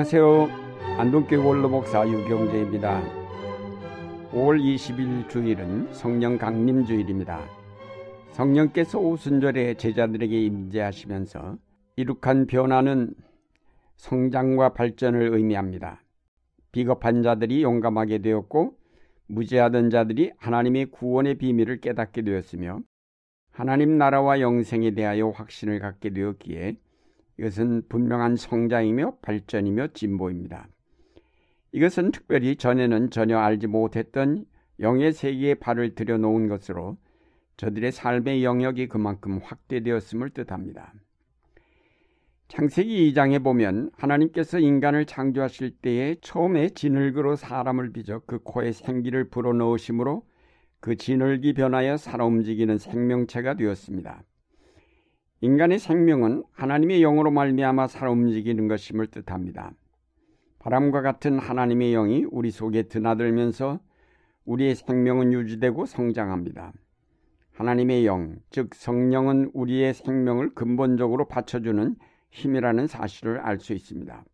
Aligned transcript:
안녕하세요. 0.00 0.48
안동교회 0.98 1.44
원로목사 1.44 2.08
유경재입니다. 2.08 3.02
5월 4.32 4.58
20일 4.58 5.28
주일은 5.28 5.92
성령 5.92 6.38
강림 6.38 6.86
주일입니다. 6.86 7.44
성령께서 8.30 8.98
오순절에 8.98 9.74
제자들에게 9.74 10.40
임재하시면서 10.42 11.58
이룩한 11.96 12.46
변화는 12.46 13.12
성장과 13.96 14.72
발전을 14.72 15.34
의미합니다. 15.34 16.02
비겁한 16.72 17.22
자들이 17.22 17.62
용감하게 17.62 18.22
되었고 18.22 18.78
무지하던 19.26 19.90
자들이 19.90 20.32
하나님의 20.38 20.86
구원의 20.86 21.34
비밀을 21.34 21.82
깨닫게 21.82 22.22
되었으며 22.22 22.80
하나님 23.50 23.98
나라와 23.98 24.40
영생에 24.40 24.92
대하여 24.92 25.28
확신을 25.28 25.78
갖게 25.78 26.08
되었기에 26.08 26.76
이것은 27.40 27.84
분명한 27.88 28.36
성장이며 28.36 29.16
발전이며 29.22 29.88
진보입니다. 29.94 30.68
이것은 31.72 32.12
특별히 32.12 32.56
전에는 32.56 33.08
전혀 33.10 33.38
알지 33.38 33.66
못했던 33.66 34.44
영의 34.78 35.12
세계에 35.12 35.54
발을 35.54 35.94
들여놓은 35.94 36.48
것으로 36.48 36.98
저들의 37.56 37.92
삶의 37.92 38.44
영역이 38.44 38.88
그만큼 38.88 39.40
확대되었음을 39.42 40.30
뜻합니다. 40.30 40.92
창세기 42.48 43.10
2장에 43.12 43.42
보면 43.42 43.90
하나님께서 43.96 44.58
인간을 44.58 45.06
창조하실 45.06 45.78
때에 45.80 46.16
처음에 46.20 46.70
진흙으로 46.70 47.36
사람을 47.36 47.92
빚어 47.92 48.20
그 48.26 48.40
코에 48.40 48.72
생기를 48.72 49.30
불어넣으심으로 49.30 50.26
그 50.80 50.96
진흙이 50.96 51.54
변하여 51.54 51.96
살아 51.96 52.26
움직이는 52.26 52.76
생명체가 52.76 53.54
되었습니다. 53.54 54.24
인간의 55.42 55.78
생명은 55.78 56.44
하나님의 56.52 57.00
영으로 57.00 57.30
말미암아 57.30 57.86
살아 57.86 58.10
움직이는 58.10 58.68
것임을 58.68 59.06
뜻합니다. 59.06 59.72
바람과 60.58 61.00
같은 61.00 61.38
하나님의 61.38 61.92
영이 61.92 62.26
우리 62.30 62.50
속에 62.50 62.82
드나들면서 62.82 63.80
우리의 64.44 64.74
생명은 64.74 65.32
유지되고 65.32 65.86
성장합니다. 65.86 66.72
하나님의 67.52 68.06
영, 68.06 68.36
즉 68.50 68.74
성령은 68.74 69.52
우리의 69.54 69.94
생명을 69.94 70.54
근본적으로 70.54 71.26
받쳐주는 71.26 71.96
힘이라는 72.30 72.86
사실을 72.86 73.38
알 73.38 73.58
수 73.60 73.72
있습니다. 73.72 74.24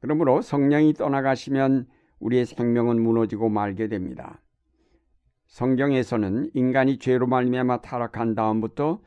그러므로 0.00 0.40
성령이 0.40 0.94
떠나가시면 0.94 1.86
우리의 2.18 2.46
생명은 2.46 3.02
무너지고 3.02 3.50
말게 3.50 3.88
됩니다. 3.88 4.40
성경에서는 5.46 6.50
인간이 6.54 6.98
죄로 6.98 7.26
말미암아 7.26 7.82
타락한 7.82 8.34
다음부터 8.34 9.00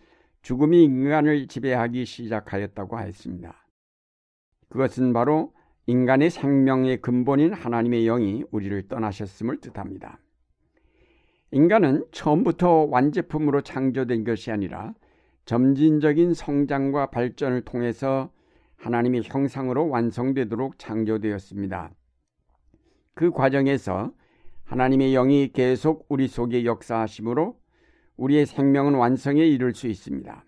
죽음이 0.47 0.81
인간을 0.81 1.49
지배하기 1.49 2.05
시작하였다고 2.05 2.95
하였습니다. 2.95 3.67
그것은 4.69 5.11
바로 5.11 5.51
인간의 5.87 6.29
생명의 6.29 7.01
근본인 7.01 7.51
하나님의 7.51 8.05
영이 8.05 8.45
우리를 8.51 8.87
떠나셨음을 8.87 9.59
뜻합니다. 9.59 10.19
인간은 11.51 12.05
처음부터 12.13 12.87
완제품으로 12.89 13.59
창조된 13.59 14.23
것이 14.23 14.49
아니라 14.49 14.93
점진적인 15.43 16.33
성장과 16.33 17.07
발전을 17.07 17.63
통해서 17.63 18.31
하나님의 18.77 19.23
형상으로 19.25 19.89
완성되도록 19.89 20.79
창조되었습니다. 20.79 21.91
그 23.15 23.31
과정에서 23.31 24.13
하나님의 24.63 25.11
영이 25.11 25.51
계속 25.51 26.05
우리 26.07 26.29
속에 26.29 26.63
역사하심으로 26.63 27.59
우리의 28.17 28.45
생명은 28.45 28.95
완성에 28.95 29.45
이를 29.45 29.73
수 29.73 29.87
있습니다. 29.87 30.43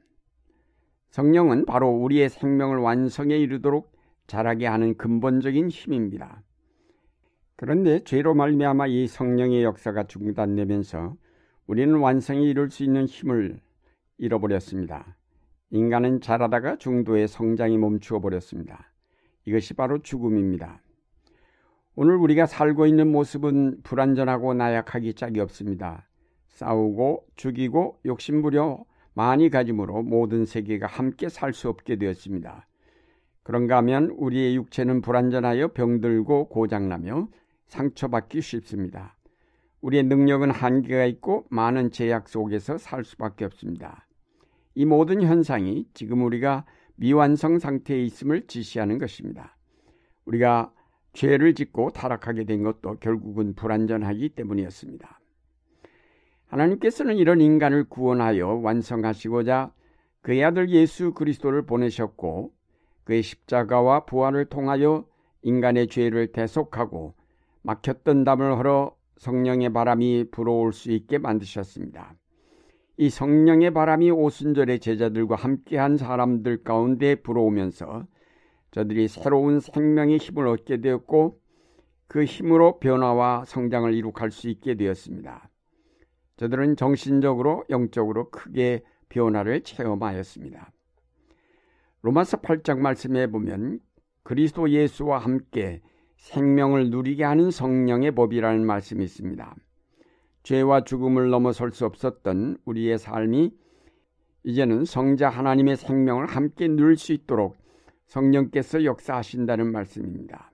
성령은 1.11 1.65
바로 1.65 1.89
우리의 1.89 2.29
생명을 2.29 2.77
완성에 2.77 3.37
이르도록 3.37 3.91
자라게 4.27 4.67
하는 4.67 4.95
근본적인 4.95 5.69
힘입니다. 5.69 6.43
그런데 7.55 8.03
죄로 8.03 8.33
말미암아 8.35 8.87
이 8.87 9.07
성령의 9.07 9.63
역사가 9.63 10.03
중단되면서 10.03 11.15
우리는 11.67 11.95
완성에 11.95 12.41
이룰 12.41 12.69
수 12.69 12.83
있는 12.83 13.05
힘을 13.05 13.59
잃어버렸습니다. 14.17 15.17
인간은 15.71 16.21
자라다가 16.21 16.77
중도에 16.77 17.27
성장이 17.27 17.77
멈추어 17.77 18.19
버렸습니다. 18.19 18.91
이것이 19.45 19.73
바로 19.73 19.99
죽음입니다. 20.01 20.81
오늘 21.95 22.15
우리가 22.15 22.45
살고 22.45 22.85
있는 22.85 23.11
모습은 23.11 23.81
불완전하고 23.83 24.53
나약하기 24.53 25.13
짝이 25.15 25.39
없습니다. 25.39 26.08
싸우고 26.59 27.25
죽이고 27.35 27.99
욕심부려 28.05 28.83
많이 29.13 29.49
가짐으로 29.49 30.03
모든 30.03 30.45
세계가 30.45 30.87
함께 30.87 31.29
살 31.29 31.53
수 31.53 31.69
없게 31.69 31.95
되었습니다. 31.95 32.67
그런가 33.43 33.77
하면 33.77 34.09
우리의 34.17 34.55
육체는 34.57 35.01
불완전하여 35.01 35.69
병들고 35.69 36.49
고장나며 36.49 37.29
상처받기 37.67 38.41
쉽습니다. 38.41 39.15
우리의 39.81 40.03
능력은 40.03 40.51
한계가 40.51 41.05
있고 41.05 41.45
많은 41.49 41.91
제약 41.91 42.27
속에서 42.27 42.77
살 42.77 43.05
수밖에 43.05 43.45
없습니다. 43.45 44.05
이 44.75 44.85
모든 44.85 45.21
현상이 45.21 45.87
지금 45.93 46.23
우리가 46.23 46.65
미완성 46.97 47.59
상태에 47.59 48.03
있음을 48.03 48.47
지시하는 48.47 48.97
것입니다. 48.97 49.55
우리가 50.25 50.73
죄를 51.13 51.55
짓고 51.55 51.91
타락하게 51.91 52.43
된 52.43 52.63
것도 52.63 52.97
결국은 52.99 53.55
불완전하기 53.55 54.29
때문이었습니다. 54.29 55.18
하나님께서는 56.49 57.17
이런 57.17 57.41
인간을 57.41 57.85
구원하여 57.85 58.59
완성하시고자 58.63 59.71
그의 60.21 60.43
아들 60.43 60.69
예수 60.69 61.13
그리스도를 61.13 61.65
보내셨고 61.65 62.51
그의 63.03 63.21
십자가와 63.23 64.05
부활을 64.05 64.45
통하여 64.45 65.05
인간의 65.41 65.87
죄를 65.87 66.31
대속하고 66.31 67.13
막혔던 67.61 68.23
담을 68.23 68.57
헐어 68.57 68.95
성령의 69.17 69.73
바람이 69.73 70.25
불어올 70.31 70.73
수 70.73 70.91
있게 70.91 71.17
만드셨습니다. 71.17 72.15
이 72.97 73.09
성령의 73.09 73.71
바람이 73.73 74.11
오순절의 74.11 74.79
제자들과 74.79 75.35
함께한 75.35 75.97
사람들 75.97 76.63
가운데 76.63 77.15
불어오면서 77.15 78.05
저들이 78.71 79.07
새로운 79.07 79.59
생명의 79.59 80.17
힘을 80.17 80.47
얻게 80.47 80.81
되었고 80.81 81.39
그 82.07 82.25
힘으로 82.25 82.79
변화와 82.79 83.45
성장을 83.45 83.93
이룩할 83.93 84.31
수 84.31 84.49
있게 84.49 84.75
되었습니다. 84.75 85.48
저들은 86.39 86.77
정신적으로 86.77 87.65
영적으로 87.69 88.29
크게 88.29 88.81
변화를 89.09 89.61
체험하였습니다. 89.61 90.71
로마서 92.01 92.37
8장 92.37 92.77
말씀에 92.79 93.27
보면 93.27 93.81
그리스도 94.23 94.69
예수와 94.69 95.17
함께 95.17 95.81
생명을 96.15 96.91
누리게 96.91 97.25
하는 97.25 97.51
성령의 97.51 98.15
법이라는 98.15 98.65
말씀이 98.65 99.03
있습니다. 99.03 99.53
죄와 100.43 100.85
죽음을 100.85 101.29
넘어설 101.29 101.71
수 101.71 101.85
없었던 101.85 102.59
우리의 102.63 102.99
삶이 102.99 103.51
이제는 104.45 104.85
성자 104.85 105.27
하나님의 105.27 105.75
생명을 105.75 106.25
함께 106.25 106.69
누릴 106.69 106.95
수 106.95 107.11
있도록 107.11 107.57
성령께서 108.05 108.85
역사하신다는 108.85 109.73
말씀입니다. 109.73 110.53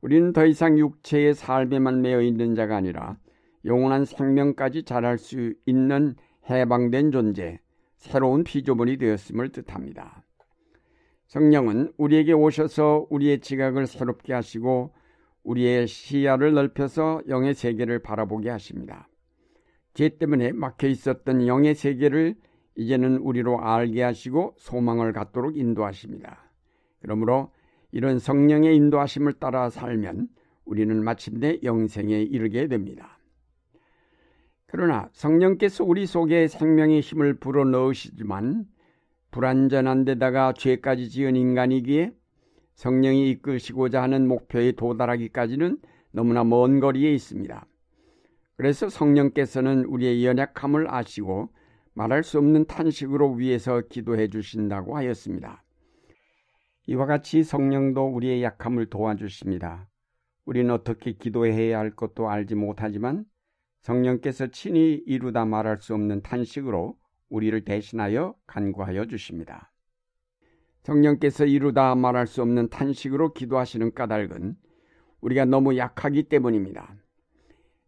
우리는 0.00 0.32
더 0.32 0.46
이상 0.46 0.78
육체의 0.78 1.34
삶에만 1.34 2.00
매여 2.00 2.22
있는 2.22 2.54
자가 2.54 2.76
아니라 2.76 3.18
영원한 3.66 4.04
생명까지 4.04 4.84
자랄 4.84 5.18
수 5.18 5.54
있는 5.66 6.14
해방된 6.48 7.10
존재, 7.10 7.60
새로운 7.96 8.44
피조물이 8.44 8.98
되었음을 8.98 9.50
뜻합니다. 9.50 10.24
성령은 11.26 11.92
우리에게 11.96 12.32
오셔서 12.32 13.06
우리의 13.10 13.40
지각을 13.40 13.86
새롭게 13.86 14.32
하시고 14.32 14.94
우리의 15.42 15.88
시야를 15.88 16.54
넓혀서 16.54 17.22
영의 17.28 17.54
세계를 17.54 17.98
바라보게 18.00 18.48
하십니다. 18.50 19.08
죄 19.94 20.08
때문에 20.10 20.52
막혀 20.52 20.86
있었던 20.88 21.46
영의 21.46 21.74
세계를 21.74 22.36
이제는 22.76 23.16
우리로 23.18 23.60
알게 23.60 24.02
하시고 24.02 24.54
소망을 24.58 25.12
갖도록 25.12 25.56
인도하십니다. 25.56 26.50
그러므로 27.00 27.52
이런 27.90 28.18
성령의 28.18 28.76
인도하심을 28.76 29.34
따라 29.34 29.70
살면 29.70 30.28
우리는 30.64 31.02
마침내 31.02 31.58
영생에 31.62 32.20
이르게 32.22 32.68
됩니다. 32.68 33.15
그러나 34.68 35.08
성령께서 35.12 35.84
우리 35.84 36.06
속에 36.06 36.48
생명의 36.48 37.00
힘을 37.00 37.34
불어넣으시지만 37.34 38.66
불완전한 39.30 40.04
데다가 40.04 40.52
죄까지 40.52 41.10
지은 41.10 41.36
인간이기에 41.36 42.12
성령이 42.74 43.30
이끄시고자 43.30 44.02
하는 44.02 44.26
목표에 44.26 44.72
도달하기까지는 44.72 45.78
너무나 46.10 46.44
먼 46.44 46.80
거리에 46.80 47.12
있습니다. 47.12 47.66
그래서 48.56 48.88
성령께서는 48.88 49.84
우리의 49.84 50.24
연약함을 50.24 50.92
아시고 50.92 51.50
말할 51.94 52.24
수 52.24 52.38
없는 52.38 52.66
탄식으로 52.66 53.32
위에서 53.32 53.82
기도해 53.88 54.28
주신다고 54.28 54.96
하였습니다. 54.96 55.62
이와 56.86 57.06
같이 57.06 57.42
성령도 57.42 58.06
우리의 58.06 58.42
약함을 58.42 58.86
도와주십니다. 58.86 59.88
우리는 60.44 60.70
어떻게 60.70 61.12
기도해야 61.12 61.78
할 61.78 61.90
것도 61.90 62.30
알지 62.30 62.54
못하지만 62.54 63.24
성령께서 63.86 64.48
친히 64.48 65.00
이루다 65.06 65.44
말할 65.44 65.76
수 65.76 65.94
없는 65.94 66.22
탄식으로 66.22 66.96
우리를 67.28 67.64
대신하여 67.64 68.34
간구하여 68.48 69.06
주십니다. 69.06 69.70
성령께서 70.82 71.46
이루다 71.46 71.94
말할 71.94 72.26
수 72.26 72.42
없는 72.42 72.68
탄식으로 72.68 73.32
기도하시는 73.32 73.94
까닭은 73.94 74.56
우리가 75.20 75.44
너무 75.44 75.76
약하기 75.76 76.24
때문입니다. 76.24 76.96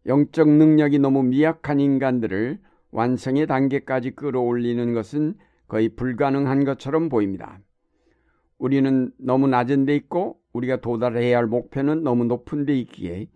영적 0.05 0.47
능력이 0.47 0.99
너무 0.99 1.21
미약한 1.23 1.81
인간들을 1.81 2.61
완성의 2.91 3.47
단계까지 3.47 4.11
끌어올리는 4.11 4.93
것은 4.93 5.35
거의 5.67 5.89
불가능한 5.89 6.63
것처럼 6.63 7.09
보입니다. 7.09 7.59
우리는 8.57 9.11
너무 9.17 9.47
낮은 9.47 9.83
데 9.83 9.97
있고 9.97 10.39
우리가 10.53 10.79
도달해야 10.79 11.39
할 11.39 11.47
목표는 11.47 12.03
너무 12.03 12.23
높은 12.23 12.65
데 12.65 12.79
있기에 12.79 13.27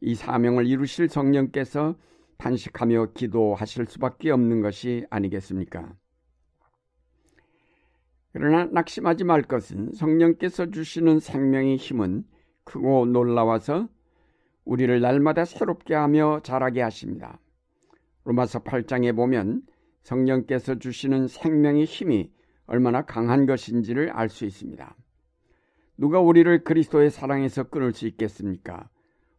이 0.00 0.14
사명을 0.14 0.66
이루실 0.66 1.08
성령께서 1.08 1.96
탄식하며 2.38 3.12
기도하실 3.14 3.86
수밖에 3.86 4.30
없는 4.30 4.60
것이 4.60 5.06
아니겠습니까? 5.10 5.94
그러나 8.32 8.66
낙심하지 8.66 9.24
말 9.24 9.42
것은 9.42 9.92
성령께서 9.94 10.70
주시는 10.70 11.20
생명의 11.20 11.76
힘은 11.76 12.24
크고 12.64 13.06
놀라워서 13.06 13.88
우리를 14.66 15.00
날마다 15.00 15.44
새롭게 15.44 15.94
하며 15.94 16.40
자라게 16.42 16.82
하십니다. 16.82 17.40
로마서 18.24 18.62
8장에 18.64 19.14
보면 19.16 19.62
성령께서 20.02 20.78
주시는 20.78 21.28
생명의 21.28 21.84
힘이 21.84 22.30
얼마나 22.66 23.02
강한 23.02 23.46
것인지를 23.46 24.10
알 24.10 24.28
수 24.28 24.44
있습니다. 24.44 24.94
누가 25.96 26.20
우리를 26.20 26.64
그리스도의 26.64 27.10
사랑에서 27.10 27.64
끊을 27.64 27.92
수 27.92 28.06
있겠습니까? 28.06 28.90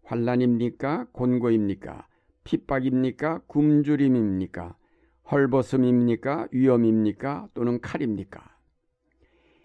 환란입니까? 0.07 1.07
곤고입니까? 1.12 2.07
핍박입니까? 2.45 3.42
굶주림입니까? 3.48 4.77
헐벗음입니까? 5.30 6.48
위험입니까? 6.51 7.50
또는 7.54 7.81
칼입니까? 7.81 8.57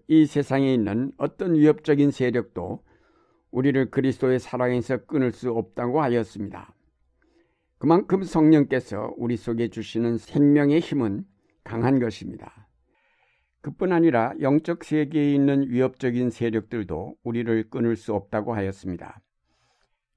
이 0.09 0.25
세상에 0.25 0.73
있는 0.73 1.13
어떤 1.17 1.55
위협적인 1.55 2.11
세력도 2.11 2.83
우리를 3.51 3.89
그리스도의 3.89 4.39
사랑에서 4.39 5.05
끊을 5.05 5.31
수 5.31 5.51
없다고 5.51 6.01
하였습니다. 6.01 6.75
그만큼 7.77 8.23
성령께서 8.23 9.13
우리 9.17 9.37
속에 9.37 9.69
주시는 9.69 10.17
생명의 10.17 10.81
힘은 10.81 11.23
강한 11.63 11.99
것입니다. 11.99 12.67
그뿐 13.61 13.93
아니라 13.93 14.33
영적 14.41 14.83
세계에 14.83 15.33
있는 15.33 15.69
위협적인 15.69 16.31
세력들도 16.31 17.15
우리를 17.23 17.69
끊을 17.69 17.95
수 17.95 18.13
없다고 18.13 18.53
하였습니다. 18.53 19.21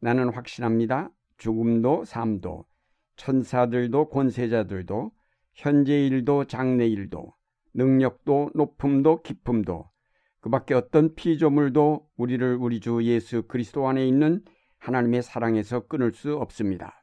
나는 0.00 0.30
확신합니다. 0.30 1.10
죽음도 1.38 2.04
삶도 2.04 2.64
천사들도 3.16 4.08
권세자들도 4.10 5.10
현재 5.54 6.06
일도 6.06 6.44
장래 6.44 6.86
일도 6.86 7.34
능력도 7.74 8.50
높음도 8.54 9.22
깊음도 9.22 9.90
그 10.40 10.50
밖에 10.50 10.74
어떤 10.74 11.14
피조물도 11.14 12.08
우리를 12.16 12.56
우리 12.60 12.80
주 12.80 13.02
예수 13.02 13.42
그리스도 13.42 13.88
안에 13.88 14.06
있는 14.06 14.44
하나님의 14.78 15.22
사랑에서 15.22 15.86
끊을 15.86 16.12
수 16.12 16.36
없습니다. 16.36 17.02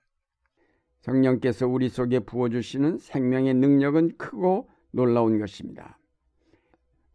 성령께서 1.01 1.67
우리 1.67 1.89
속에 1.89 2.19
부어주시는 2.19 2.99
생명의 2.99 3.55
능력은 3.55 4.17
크고 4.17 4.69
놀라운 4.91 5.39
것입니다. 5.39 5.99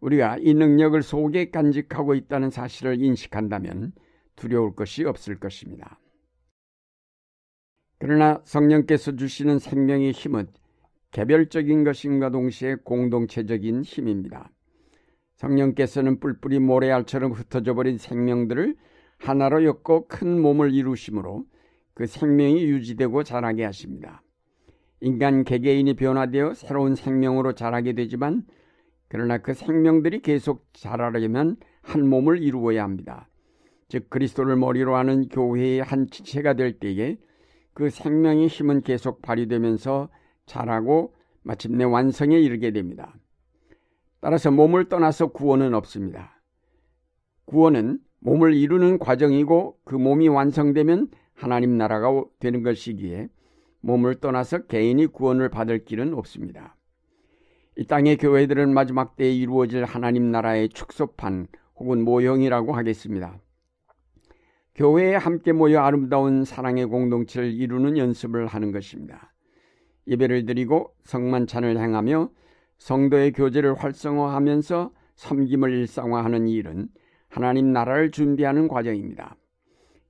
우리가 0.00 0.36
이 0.38 0.54
능력을 0.54 1.00
속에 1.02 1.50
간직하고 1.50 2.14
있다는 2.14 2.50
사실을 2.50 3.02
인식한다면 3.02 3.92
두려울 4.38 4.74
것이 4.74 5.04
없을 5.04 5.38
것입니다. 5.38 5.98
그러나 7.98 8.40
성령께서 8.44 9.16
주시는 9.16 9.58
생명의 9.58 10.12
힘은 10.12 10.46
개별적인 11.10 11.84
것인가 11.84 12.30
동시에 12.30 12.76
공동체적인 12.84 13.82
힘입니다. 13.82 14.50
성령께서는 15.34 16.20
뿔뿔이 16.20 16.60
모래알처럼 16.60 17.32
흩어져 17.32 17.74
버린 17.74 17.98
생명들을 17.98 18.76
하나로 19.18 19.64
엮고 19.64 20.06
큰 20.06 20.40
몸을 20.40 20.72
이루심으로 20.72 21.44
그 21.94 22.06
생명이 22.06 22.64
유지되고 22.64 23.24
자라게 23.24 23.64
하십니다. 23.64 24.22
인간 25.00 25.44
개개인이 25.44 25.94
변화되어 25.94 26.54
새로운 26.54 26.94
생명으로 26.94 27.54
자라게 27.54 27.94
되지만 27.94 28.44
그러나 29.08 29.38
그 29.38 29.54
생명들이 29.54 30.20
계속 30.20 30.68
자라려면 30.72 31.56
한 31.82 32.08
몸을 32.08 32.42
이루어야 32.42 32.84
합니다. 32.84 33.27
즉 33.88 34.10
그리스도를 34.10 34.56
머리로 34.56 34.96
하는 34.96 35.28
교회의 35.28 35.82
한 35.82 36.08
지체가 36.10 36.54
될 36.54 36.78
때에 36.78 37.18
그 37.72 37.90
생명의 37.90 38.48
힘은 38.48 38.82
계속 38.82 39.22
발휘되면서 39.22 40.08
자라고 40.46 41.14
마침내 41.42 41.84
완성에 41.84 42.38
이르게 42.38 42.70
됩니다. 42.72 43.14
따라서 44.20 44.50
몸을 44.50 44.88
떠나서 44.88 45.28
구원은 45.28 45.74
없습니다. 45.74 46.42
구원은 47.44 48.00
몸을 48.20 48.54
이루는 48.54 48.98
과정이고 48.98 49.78
그 49.84 49.94
몸이 49.94 50.28
완성되면 50.28 51.08
하나님 51.34 51.78
나라가 51.78 52.24
되는 52.40 52.62
것이기에 52.62 53.28
몸을 53.80 54.16
떠나서 54.16 54.66
개인이 54.66 55.06
구원을 55.06 55.48
받을 55.50 55.84
길은 55.84 56.14
없습니다. 56.14 56.76
이 57.76 57.86
땅의 57.86 58.16
교회들은 58.16 58.74
마지막 58.74 59.14
때에 59.16 59.32
이루어질 59.32 59.84
하나님 59.84 60.32
나라의 60.32 60.68
축소판 60.70 61.46
혹은 61.76 62.04
모형이라고 62.04 62.72
하겠습니다. 62.72 63.40
교회에 64.78 65.16
함께 65.16 65.50
모여 65.50 65.80
아름다운 65.80 66.44
사랑의 66.44 66.86
공동체를 66.86 67.52
이루는 67.52 67.98
연습을 67.98 68.46
하는 68.46 68.70
것입니다. 68.70 69.34
예배를 70.06 70.46
드리고 70.46 70.94
성만찬을 71.02 71.76
행하며 71.76 72.30
성도의 72.78 73.32
교제를 73.32 73.74
활성화하면서 73.74 74.92
섬김을 75.16 75.72
일상화하는 75.72 76.46
일은 76.46 76.90
하나님 77.28 77.72
나라를 77.72 78.12
준비하는 78.12 78.68
과정입니다. 78.68 79.34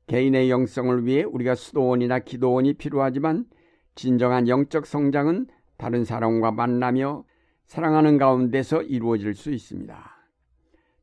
개인의 0.06 0.50
영성을 0.50 1.06
위해 1.06 1.22
우리가 1.22 1.54
수도원이나 1.54 2.18
기도원이 2.18 2.74
필요하지만 2.74 3.46
진정한 3.94 4.48
영적 4.48 4.84
성장은 4.84 5.46
다른 5.78 6.04
사람과 6.04 6.50
만나며 6.50 7.24
사랑하는 7.64 8.18
가운데서 8.18 8.82
이루어질 8.82 9.32
수 9.32 9.50
있습니다. 9.50 9.98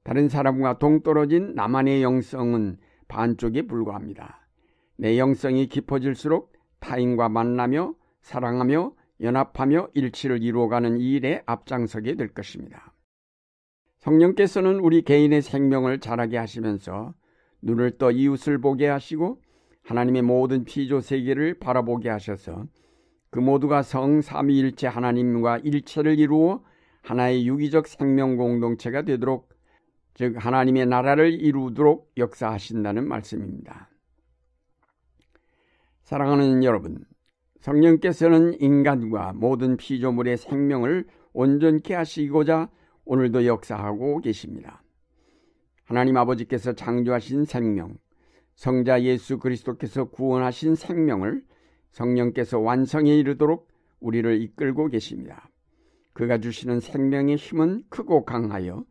다른 0.04 0.30
사람과 0.30 0.78
동떨어진 0.78 1.56
나만의 1.56 2.04
영성은 2.04 2.78
반쪽에 3.08 3.64
불과합니다. 3.64 4.48
내 4.98 5.18
영성이 5.18 5.68
깊어질수록 5.68 6.54
타인과 6.80 7.30
만나며 7.30 7.96
사랑하며 8.22 8.94
연합하며 9.22 9.90
일치를 9.94 10.44
이루어가는 10.44 10.98
이 11.00 11.14
일에 11.14 11.42
앞장서게 11.46 12.16
될 12.16 12.30
것입니다. 12.30 12.94
성령께서는 14.00 14.80
우리 14.80 15.02
개인의 15.02 15.42
생명을 15.42 16.00
자라게 16.00 16.38
하시면서 16.38 17.14
눈을 17.62 17.98
떠 17.98 18.12
이웃을 18.12 18.60
보게 18.60 18.88
하시고 18.88 19.42
하나님의 19.84 20.22
모든 20.22 20.64
피조 20.64 21.00
세계를 21.00 21.60
바라보게 21.60 22.10
하셔서 22.10 22.68
그 23.30 23.40
모두가 23.40 23.82
성 23.82 24.22
삼위일체 24.22 24.88
하나님과 24.88 25.60
일체를 25.60 26.20
이루어 26.20 26.64
하나의 27.02 27.48
유기적 27.48 27.88
생명 27.88 28.38
공동체가 28.38 29.04
되도록 29.04 29.50
즉 30.16 30.36
하나님의 30.38 30.86
나라를 30.88 31.34
이루도록 31.34 32.14
역사하신다는 32.18 33.08
말씀입니다. 33.08 33.90
사랑하는 36.04 36.64
여러분, 36.64 37.04
성령께서는 37.60 38.62
인간과 38.62 39.34
모든 39.34 39.76
피조물의 39.76 40.38
생명을 40.38 41.06
온전케 41.34 41.94
하시고자 41.94 42.70
오늘도 43.04 43.46
역사하고 43.46 44.22
계십니다. 44.22 44.84
하나님 45.84 46.16
아버지께서 46.18 46.74
창조하신 46.74 47.44
생명, 47.44 47.98
성자 48.56 49.04
예수 49.04 49.38
그리스도께서 49.38 50.06
구원하신 50.06 50.76
생명을 50.76 51.44
성령께서 51.92 52.60
완성에 52.60 53.14
이르도록 53.14 53.68
우리를 54.00 54.42
이끌고 54.42 54.88
계십니다. 54.88 55.50
그가 56.14 56.38
주시는 56.38 56.80
생명의 56.80 57.36
힘은 57.36 57.84
크고 57.90 58.24
강하여 58.24 58.86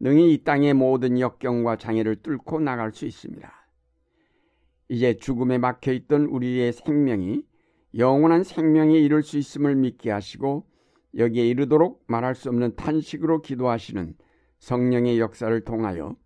능히 0.00 0.32
이 0.32 0.44
땅의 0.44 0.74
모든 0.74 1.20
역경과 1.20 1.76
장애를 1.76 2.16
뚫고 2.16 2.60
나갈 2.60 2.92
수 2.92 3.06
있습니다. 3.06 3.52
이제 4.88 5.16
죽음에 5.16 5.58
막혀 5.58 5.92
있던 5.92 6.24
우리의 6.26 6.72
생명이 6.72 7.44
영원한 7.96 8.42
생명에 8.42 8.98
이를 8.98 9.22
수 9.22 9.36
있음을 9.36 9.76
믿게 9.76 10.10
하시고 10.10 10.66
여기에 11.16 11.46
이르도록 11.48 12.04
말할 12.06 12.34
수 12.34 12.48
없는 12.48 12.76
탄식으로 12.76 13.42
기도하시는 13.42 14.14
성령의 14.58 15.18
역사를 15.18 15.64
통하여 15.64 16.16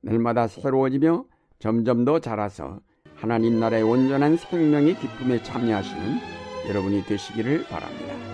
날마다 0.00 0.48
새로워지며 0.48 1.26
점점 1.58 2.04
더 2.04 2.18
자라서 2.18 2.80
하나님 3.14 3.60
나라의 3.60 3.82
온전한 3.82 4.36
생명의 4.36 4.96
기쁨에 4.96 5.42
참여하시는 5.42 6.18
여러분이 6.68 7.04
되시기를 7.04 7.64
바랍니다. 7.64 8.31